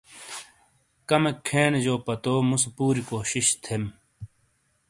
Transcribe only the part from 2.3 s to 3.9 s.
مُوسے پُوری کوشش تھے۔